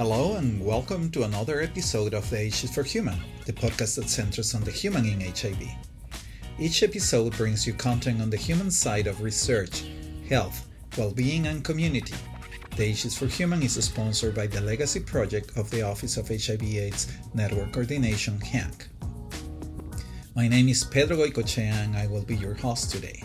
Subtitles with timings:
[0.00, 4.08] Hello, and welcome to another episode of The H is for Human, the podcast that
[4.08, 5.62] centers on the human in HIV.
[6.58, 9.84] Each episode brings you content on the human side of research,
[10.26, 10.66] health,
[10.96, 12.14] well being, and community.
[12.76, 16.28] The H is for Human is sponsored by the Legacy Project of the Office of
[16.28, 18.88] HIV/AIDS Network Coordination, HANC.
[20.34, 23.22] My name is Pedro Goicochea, and I will be your host today.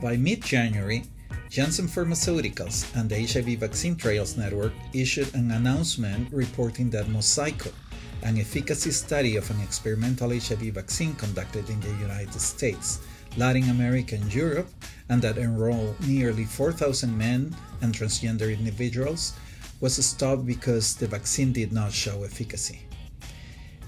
[0.00, 1.02] By mid January,
[1.50, 7.72] Janssen Pharmaceuticals and the HIV Vaccine Trials Network issued an announcement reporting that Mosaico,
[8.22, 13.00] an efficacy study of an experimental HIV vaccine conducted in the United States,
[13.36, 14.70] Latin America, and Europe,
[15.08, 19.32] and that enrolled nearly 4,000 men and transgender individuals,
[19.80, 22.82] was stopped because the vaccine did not show efficacy.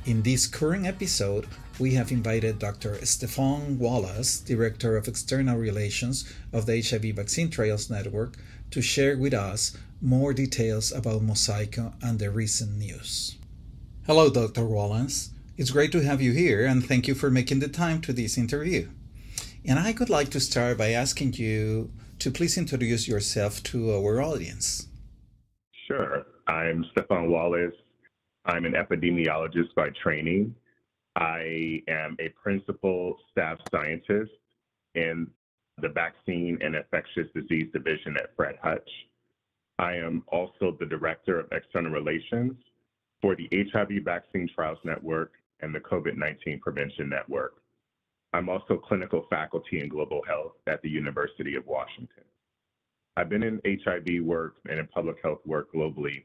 [0.06, 1.46] In this current episode,
[1.82, 3.04] we have invited Dr.
[3.04, 8.36] Stephaun Wallace, Director of External Relations of the HIV Vaccine Trials Network,
[8.70, 13.36] to share with us more details about Mosaico and the recent news.
[14.06, 14.64] Hello, Dr.
[14.64, 15.30] Wallace.
[15.56, 18.38] It's great to have you here, and thank you for making the time to this
[18.38, 18.88] interview.
[19.64, 24.22] And I would like to start by asking you to please introduce yourself to our
[24.22, 24.86] audience.
[25.88, 26.26] Sure.
[26.46, 27.74] I'm Stephaun Wallace.
[28.44, 30.54] I'm an epidemiologist by training.
[31.16, 34.32] I am a principal staff scientist
[34.94, 35.26] in
[35.80, 38.88] the Vaccine and Infectious Disease Division at Fred Hutch.
[39.78, 42.54] I am also the Director of External Relations
[43.20, 47.54] for the HIV Vaccine Trials Network and the COVID 19 Prevention Network.
[48.32, 52.24] I'm also clinical faculty in global health at the University of Washington.
[53.16, 56.24] I've been in HIV work and in public health work globally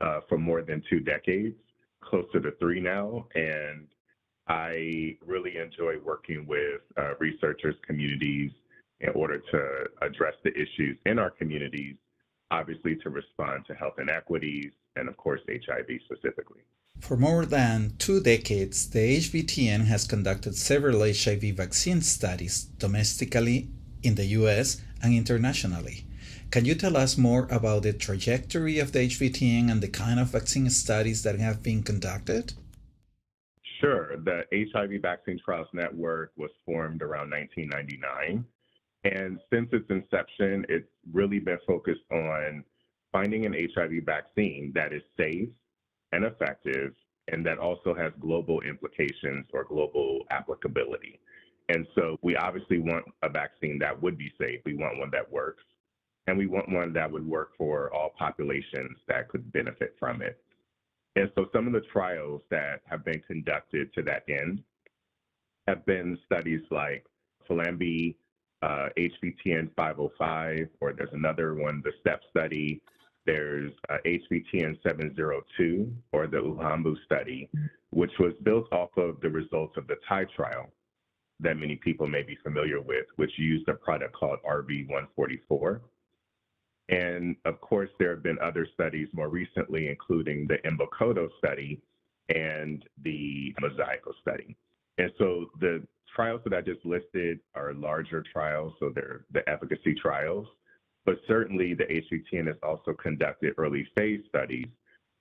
[0.00, 1.56] uh, for more than two decades,
[2.02, 3.26] closer to three now.
[3.34, 3.86] And
[4.48, 8.50] I really enjoy working with uh, researchers, communities,
[9.00, 9.60] in order to
[10.02, 11.96] address the issues in our communities,
[12.50, 16.60] obviously to respond to health inequities, and of course, HIV specifically.
[17.00, 23.70] For more than two decades, the HVTN has conducted several HIV vaccine studies domestically
[24.02, 26.04] in the US and internationally.
[26.50, 30.30] Can you tell us more about the trajectory of the HVTN and the kind of
[30.30, 32.54] vaccine studies that have been conducted?
[33.80, 34.16] Sure.
[34.16, 38.44] The HIV Vaccine Trials Network was formed around 1999.
[39.04, 42.64] And since its inception, it's really been focused on
[43.12, 45.48] finding an HIV vaccine that is safe
[46.10, 46.94] and effective
[47.28, 51.20] and that also has global implications or global applicability.
[51.68, 54.60] And so we obviously want a vaccine that would be safe.
[54.64, 55.62] We want one that works
[56.26, 60.40] and we want one that would work for all populations that could benefit from it.
[61.16, 64.62] And so some of the trials that have been conducted to that end
[65.66, 67.04] have been studies like
[67.48, 68.16] Phambili
[68.62, 72.80] uh, HVTN 505, or there's another one, the STEP study.
[73.26, 77.48] There's uh, HVTN 702, or the Uhambo study,
[77.90, 80.70] which was built off of the results of the Thai trial
[81.40, 85.80] that many people may be familiar with, which used a product called RV144.
[86.90, 91.80] And of course, there have been other studies more recently, including the Imbokodo study
[92.28, 94.56] and the Mosaico study.
[94.98, 99.94] And so the trials that I just listed are larger trials, so they're the efficacy
[99.94, 100.46] trials.
[101.06, 104.66] But certainly the HVTN has also conducted early phase studies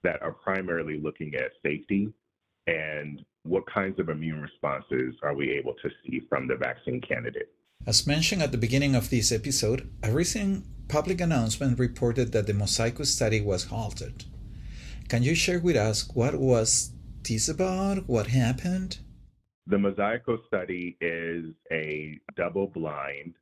[0.04, 2.12] that are primarily looking at safety
[2.68, 7.52] and what kinds of immune responses are we able to see from the vaccine candidate.
[7.88, 12.54] As mentioned at the beginning of this episode, a recent public announcement reported that the
[12.54, 14.26] Mosaico study was halted.
[15.08, 16.92] Can you share with us what was
[17.24, 18.08] this about?
[18.08, 19.00] What happened?
[19.66, 23.34] The Mosaico study is a double blind,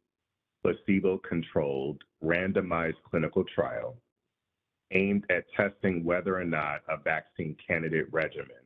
[0.63, 3.97] placebo controlled, randomized clinical trial
[4.91, 8.63] aimed at testing whether or not a vaccine candidate regimen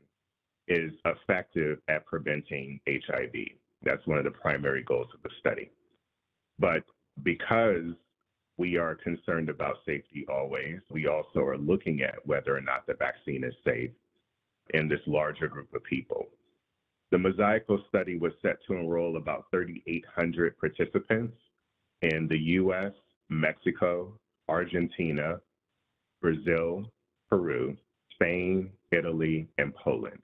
[0.68, 3.34] is effective at preventing HIV.
[3.84, 5.72] That's one of the primary goals of the study.
[6.60, 6.84] But
[7.24, 7.94] because
[8.58, 12.94] we are concerned about safety always, we also are looking at whether or not the
[12.94, 13.92] vaccine is safe
[14.74, 16.28] in this larger group of people.
[17.12, 21.36] The Mosaico study was set to enroll about 3,800 participants
[22.02, 22.94] in the US,
[23.30, 24.14] Mexico,
[24.48, 25.42] Argentina,
[26.22, 26.86] Brazil,
[27.30, 27.76] Peru,
[28.14, 30.24] Spain, Italy, and Poland.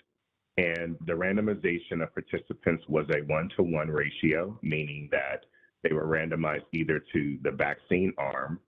[0.57, 5.45] And the randomization of participants was a one to one ratio, meaning that
[5.83, 8.59] they were randomized either to the vaccine arm,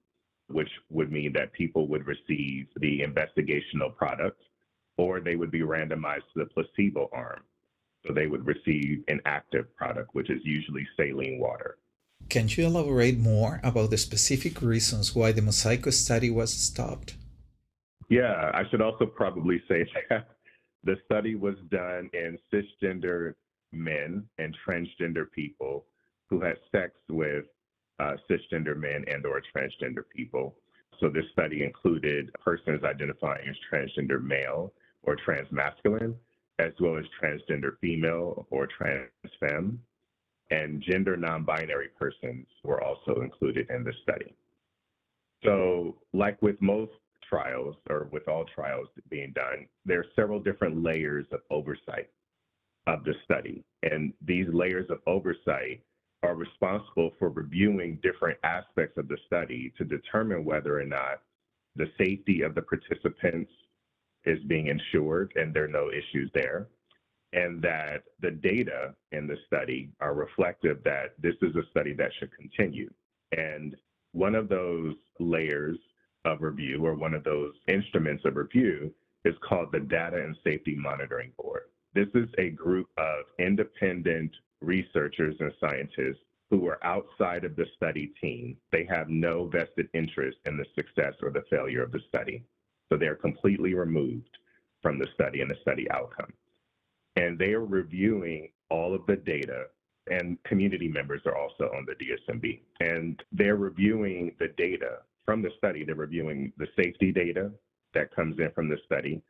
[0.48, 4.40] which would mean that people would receive the investigational product,
[4.98, 7.42] or they would be randomized to the placebo arm.
[8.06, 11.78] So they would receive an active product, which is usually saline water.
[12.30, 17.16] Can you elaborate more about the specific reasons why the Mosaico study was stopped?
[18.10, 20.28] Yeah, I should also probably say that
[20.84, 23.34] the study was done in cisgender
[23.72, 25.86] men and transgender people
[26.30, 27.46] who had sex with
[28.00, 30.56] uh, cisgender men and or transgender people.
[31.00, 34.74] So this study included persons identifying as transgender male
[35.04, 36.16] or transmasculine,
[36.60, 39.10] as well as transgender female or trans
[39.40, 39.80] femme,
[40.52, 44.34] and gender non-binary persons were also included in the study.
[45.44, 46.92] So like with most
[47.30, 52.10] trials or with all trials being done, there are several different layers of oversight
[52.88, 53.64] of the study.
[53.84, 55.82] And these layers of oversight
[56.24, 61.22] are responsible for reviewing different aspects of the study to determine whether or not
[61.76, 63.52] the safety of the participants
[64.26, 66.68] is being ensured and there are no issues there,
[67.32, 72.12] and that the data in the study are reflective that this is a study that
[72.20, 72.90] should continue.
[73.38, 73.76] And
[74.12, 75.78] one of those layers
[76.26, 78.94] of review or one of those instruments of review
[79.26, 81.64] is called the Data and Safety Monitoring Board.
[81.94, 84.32] This is a group of independent
[84.62, 88.58] researchers and scientists who are outside of the study team.
[88.72, 92.44] They have no vested interest in the success or the failure of the study.
[92.90, 94.38] So they're completely removed
[94.82, 96.34] from the study and the study outcome.
[97.16, 99.66] And they are reviewing all of the data,
[100.10, 102.62] and community members are also on the DSMB.
[102.80, 105.00] And they're reviewing the data
[105.30, 105.84] from the study.
[105.84, 107.52] They're reviewing the safety data
[107.94, 109.22] that comes in from the study.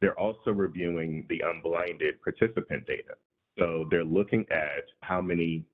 [0.00, 3.14] They're also reviewing the unblinded participant data.
[3.56, 5.64] So they're looking at how many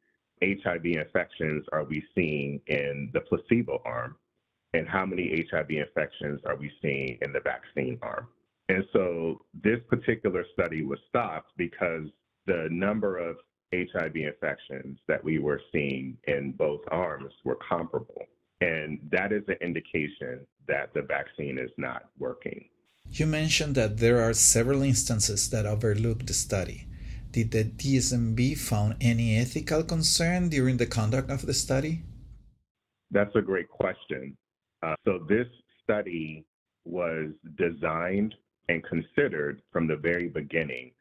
[0.42, 4.16] HIV infections are we seeing in the placebo arm
[4.74, 8.28] and how many HIV infections are we seeing in the vaccine arm.
[8.68, 12.06] And so this particular study was stopped because
[12.44, 13.36] the number of
[13.72, 18.26] HIV infections that we were seeing in both arms were comparable.
[18.60, 22.68] And that is an indication that the vaccine is not working.
[23.10, 26.86] You mentioned that there are several instances that overlook the study.
[27.32, 32.02] Did the DSMB found any ethical concern during the conduct of the study?
[33.10, 34.36] That's a great question.
[34.82, 35.46] Uh, so this
[35.82, 36.44] study
[36.84, 38.34] was designed
[38.68, 40.92] and considered from the very beginning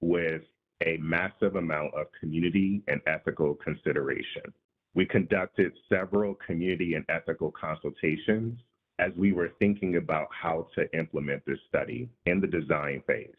[0.00, 0.42] with
[0.86, 4.52] a massive amount of community and ethical consideration.
[4.98, 8.58] We conducted several community and ethical consultations
[8.98, 13.36] as we were thinking about how to implement this study in the design phase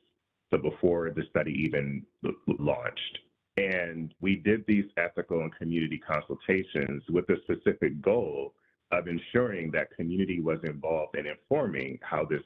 [0.49, 2.05] so before the study even
[2.47, 3.19] launched.
[3.57, 8.53] And we did these ethical and community consultations with the specific goal
[8.93, 12.43] of ensuring that community was involved in informing how this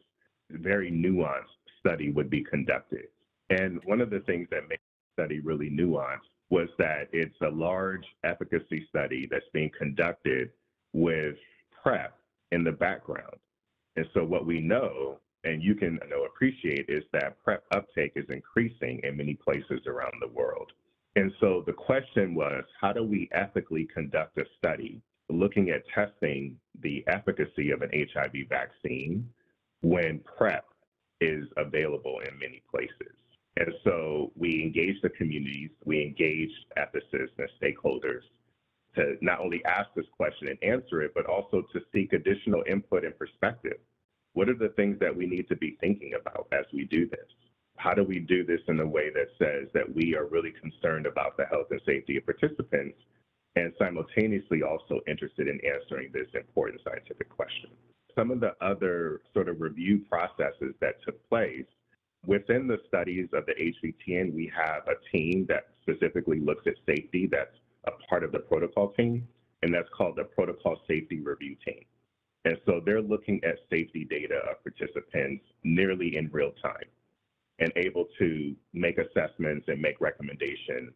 [0.49, 3.05] very nuanced study would be conducted.
[3.51, 7.49] And one of the things that made the study really nuanced was that it's a
[7.49, 10.51] large efficacy study that's being conducted
[10.93, 11.33] with
[11.81, 12.13] PrEP
[12.51, 13.37] in the background.
[13.95, 18.25] And so what we know and you can know, appreciate is that PrEP uptake is
[18.29, 20.71] increasing in many places around the world.
[21.15, 26.55] And so the question was, how do we ethically conduct a study looking at testing
[26.81, 29.27] the efficacy of an HIV vaccine
[29.81, 30.65] when PrEP
[31.19, 33.15] is available in many places?
[33.57, 38.21] And so we engaged the communities, we engaged ethicists and stakeholders
[38.95, 43.05] to not only ask this question and answer it, but also to seek additional input
[43.05, 43.77] and perspective
[44.33, 47.25] what are the things that we need to be thinking about as we do this?
[47.77, 51.05] How do we do this in a way that says that we are really concerned
[51.05, 52.97] about the health and safety of participants
[53.55, 57.69] and simultaneously also interested in answering this important scientific question?
[58.15, 61.65] Some of the other sort of review processes that took place
[62.25, 67.27] within the studies of the HVTN, we have a team that specifically looks at safety
[67.31, 69.27] that's a part of the protocol team,
[69.61, 71.83] and that's called the Protocol Safety Review Team.
[72.45, 76.87] And so they're looking at safety data of participants nearly in real time
[77.59, 80.91] and able to make assessments and make recommendations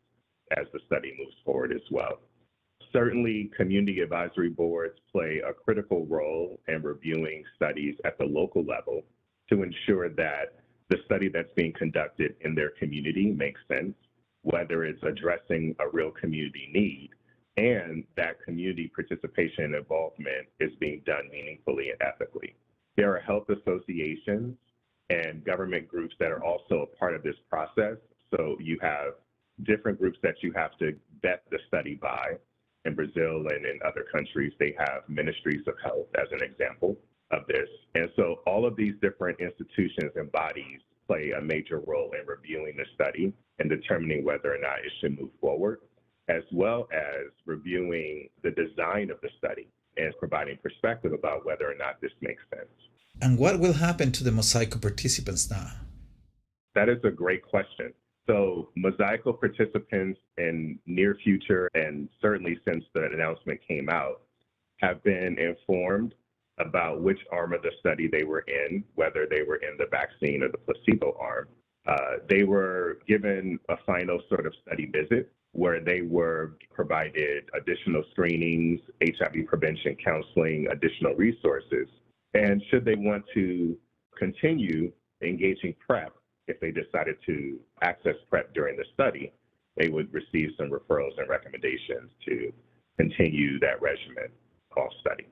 [0.58, 2.20] as the study moves forward as well.
[2.92, 9.04] Certainly, community advisory boards play a critical role in reviewing studies at the local level
[9.50, 10.56] to ensure that
[10.90, 13.94] the study that's being conducted in their community makes sense,
[14.44, 17.10] whether it's addressing a real community need
[17.58, 22.56] and that community participation and involvement is being done meaningfully and ethically.
[22.96, 24.56] There are health associations
[25.10, 27.98] and government groups that are also a part of this process.
[28.36, 29.14] So you have
[29.64, 32.38] different groups that you have to vet the study by.
[32.86, 36.96] In Brazil and in other countries, they have ministries of health as an example
[37.32, 37.68] of this.
[37.96, 42.76] And so all of these different institutions and bodies play a major role in reviewing
[42.78, 45.80] the study and determining whether or not it should move forward
[46.30, 51.76] as well as reviewing the design of the study and providing perspective about whether or
[51.76, 52.70] not this makes sense.
[53.22, 55.72] And what will happen to the Mosaico participants now?
[56.76, 57.94] That is a great question.
[58.28, 64.22] So, Mosaico participants in near future, and certainly since the announcement came out,
[64.78, 66.14] have been informed
[66.60, 70.44] about which arm of the study they were in, whether they were in the vaccine
[70.44, 71.48] or the placebo arm.
[71.86, 78.04] Uh, they were given a final sort of study visit where they were provided additional
[78.12, 81.88] screenings, HIV prevention counseling, additional resources.
[82.34, 83.78] And should they want to
[84.18, 86.14] continue engaging PrEP,
[86.48, 89.32] if they decided to access PrEP during the study,
[89.78, 92.52] they would receive some referrals and recommendations to
[92.98, 94.30] continue that regimen
[94.76, 95.28] off study.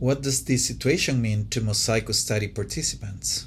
[0.00, 3.46] What does this situation mean to Mosaico study participants?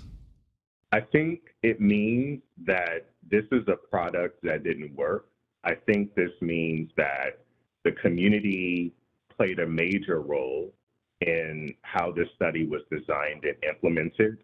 [0.94, 5.28] I think it means that this is a product that didn't work.
[5.66, 7.40] I think this means that
[7.84, 8.94] the community
[9.36, 10.74] played a major role
[11.20, 14.38] in how this study was designed and implemented,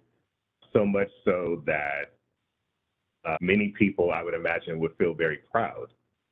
[0.73, 2.13] so much so that
[3.25, 5.87] uh, many people, I would imagine, would feel very proud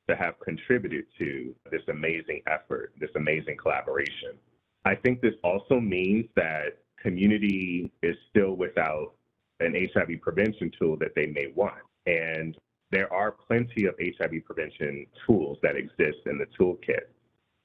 [0.08, 4.38] to have contributed to this amazing effort, this amazing collaboration.
[4.86, 9.14] I think this also means that community is still without
[9.58, 11.82] an HIV prevention tool that they may want.
[12.06, 12.56] And
[12.92, 17.08] there are plenty of HIV prevention tools that exist in the toolkit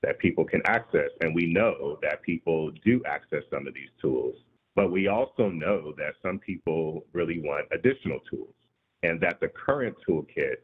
[0.02, 1.12] that people can access.
[1.22, 4.34] And we know that people do access some of these tools.
[4.76, 8.56] But we also know that some people really want additional tools
[9.04, 10.56] and that the current toolkit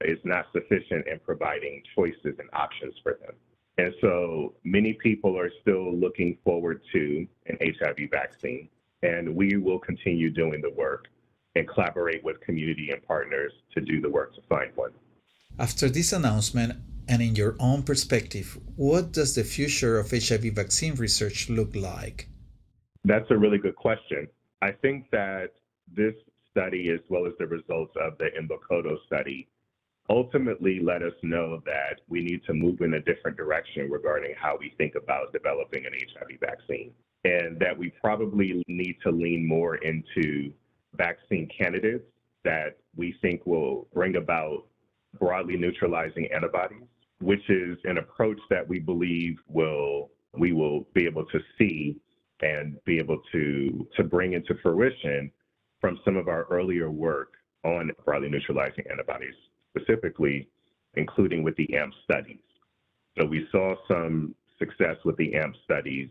[0.00, 3.36] is not sufficient in providing choices and options for them.
[4.00, 8.68] So many people are still looking forward to an HIV vaccine,
[9.02, 11.08] and we will continue doing the work
[11.56, 14.92] and collaborate with community and partners to do the work to find one.
[15.58, 16.78] After this announcement,
[17.08, 22.28] and in your own perspective, what does the future of HIV vaccine research look like?
[23.04, 24.28] That's a really good question.
[24.62, 25.50] I think that
[25.92, 26.14] this
[26.50, 29.48] study, as well as the results of the Imbokodo study,
[30.10, 34.56] ultimately let us know that we need to move in a different direction regarding how
[34.58, 36.90] we think about developing an HIV vaccine,
[37.24, 40.52] and that we probably need to lean more into
[40.96, 42.04] vaccine candidates
[42.44, 44.64] that we think will bring about
[45.18, 46.82] broadly neutralizing antibodies,
[47.20, 51.96] which is an approach that we believe will we will be able to see
[52.42, 55.30] and be able to to bring into fruition
[55.80, 59.34] from some of our earlier work on broadly neutralizing antibodies
[59.76, 60.48] specifically,
[60.94, 62.40] including with the AMP studies.
[63.18, 66.08] So we saw some success with the AMP studies,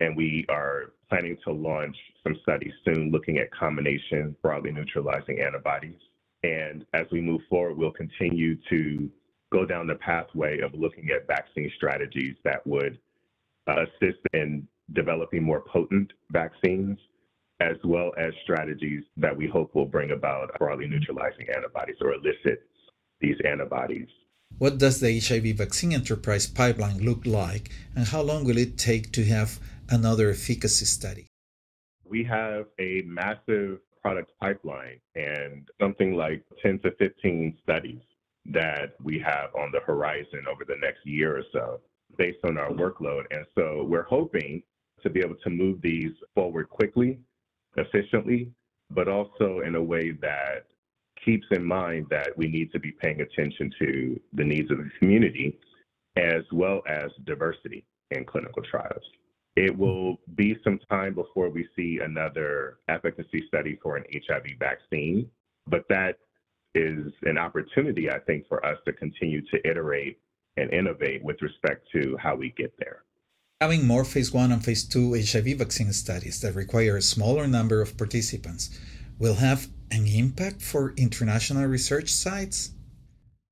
[0.00, 5.98] and we are planning to launch some studies soon looking at combination broadly neutralizing antibodies.
[6.42, 9.10] And as we move forward, we'll continue to
[9.52, 12.98] go down the pathway of looking at vaccine strategies that would
[13.68, 16.98] uh, assist in developing more potent vaccines,
[17.60, 22.66] as well as strategies that we hope will bring about broadly neutralizing antibodies or elicit
[23.20, 24.08] these antibodies.
[24.58, 29.12] What does the HIV vaccine enterprise pipeline look like, and how long will it take
[29.12, 29.58] to have
[29.88, 31.26] another efficacy study?
[32.04, 38.00] We have a massive product pipeline and something like 10 to 15 studies
[38.52, 41.80] that we have on the horizon over the next year or so
[42.16, 43.24] based on our workload.
[43.32, 44.62] And so we're hoping
[45.02, 47.18] to be able to move these forward quickly,
[47.76, 48.52] efficiently,
[48.90, 50.66] but also in a way that
[51.26, 54.90] keeps in mind that we need to be paying attention to the needs of the
[54.98, 55.58] community
[56.16, 59.02] as well as diversity in clinical trials.
[59.56, 65.28] It will be some time before we see another efficacy study for an HIV vaccine,
[65.66, 66.18] but that
[66.74, 70.18] is an opportunity, I think, for us to continue to iterate
[70.58, 73.02] and innovate with respect to how we get there.
[73.60, 77.80] Having more phase one and phase two HIV vaccine studies that require a smaller number
[77.80, 78.78] of participants
[79.18, 82.72] will have an impact for international research sites?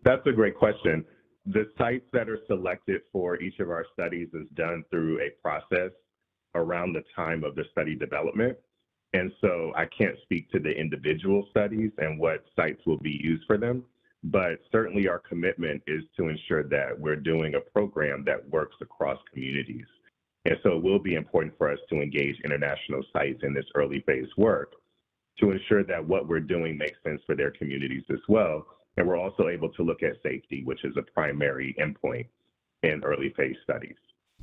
[0.04, 1.04] That's a great question.
[1.46, 5.90] The sites that are selected for each of our studies is done through a process
[6.54, 8.56] around the time of the study development.
[9.12, 13.44] And so I can't speak to the individual studies and what sites will be used
[13.46, 13.84] for them,
[14.24, 19.18] but certainly our commitment is to ensure that we're doing a program that works across
[19.32, 19.86] communities.
[20.46, 24.00] And so it will be important for us to engage international sites in this early
[24.06, 24.72] phase work
[25.40, 28.66] to ensure that what we're doing makes sense for their communities as well.
[28.96, 32.26] And we're also able to look at safety, which is a primary endpoint
[32.82, 33.96] in early phase studies.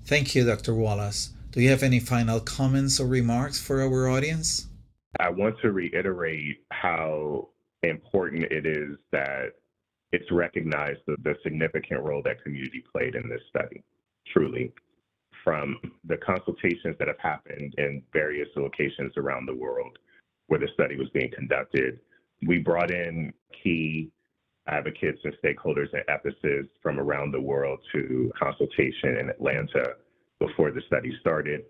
[0.05, 0.73] Thank you, Dr.
[0.73, 1.31] Wallace.
[1.51, 4.67] Do you have any final comments or remarks for our audience?
[5.19, 7.49] I want to reiterate how
[7.83, 9.53] important it is that
[10.11, 13.83] it's recognized the, the significant role that community played in this study,
[14.33, 14.73] truly.
[15.43, 19.97] from the consultations that have happened in various locations around the world
[20.51, 21.97] where the study was being conducted.
[22.45, 23.31] We brought in
[23.63, 24.11] key
[24.67, 29.93] advocates and stakeholders and ethicists from around the world to consultation in Atlanta
[30.41, 31.61] before the study started.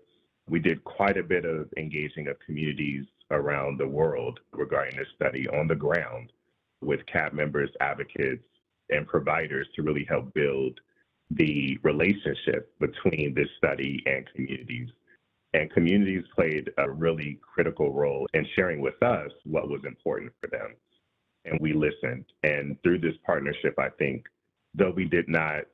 [0.48, 5.46] We did quite a bit of engaging of communities around the world regarding this study
[5.50, 6.32] on the ground
[6.80, 8.42] with CAB members, advocates,
[8.90, 10.80] and providers to really help build
[11.30, 14.88] the relationship between this study and communities.
[15.54, 20.48] And communities played a really critical role in sharing with us what was important for
[20.48, 20.74] them.
[21.44, 22.24] And we listened.
[22.42, 24.26] And through this partnership, I think,
[24.74, 25.64] though we did not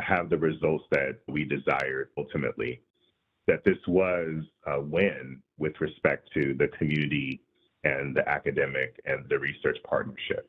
[0.00, 2.80] have the results that we desired ultimately,
[3.46, 7.42] that this was a win with respect to the community
[7.84, 10.48] and the academic and the research partnership.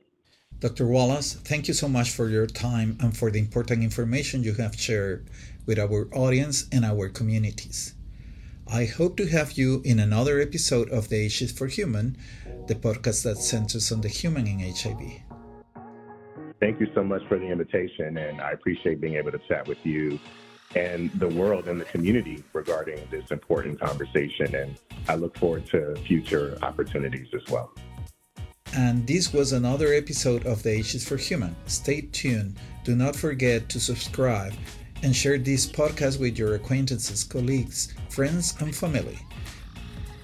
[0.60, 0.88] Dr.
[0.88, 4.76] Wallace, thank you so much for your time and for the important information you have
[4.76, 5.30] shared
[5.66, 7.96] with our audience and our communities.
[8.72, 12.16] I hope to have you in another episode of the H is for Human,
[12.68, 15.24] the podcast that centers on the human in HIV.
[16.60, 19.84] Thank you so much for the invitation, and I appreciate being able to chat with
[19.84, 20.20] you
[20.76, 24.54] and the world and the community regarding this important conversation.
[24.54, 27.74] And I look forward to future opportunities as well.
[28.76, 31.56] And this was another episode of the H is for Human.
[31.66, 32.58] Stay tuned.
[32.84, 34.54] Do not forget to subscribe
[35.04, 39.20] and share this podcast with your acquaintances, colleagues, friends, and family.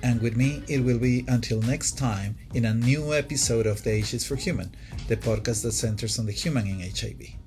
[0.03, 3.91] And with me, it will be until next time in a new episode of the
[3.91, 4.75] H for Human,
[5.07, 7.44] the podcast that centers on the human in HIV.